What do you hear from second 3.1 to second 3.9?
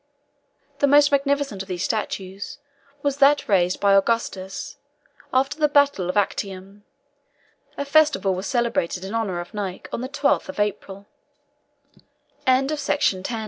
that raised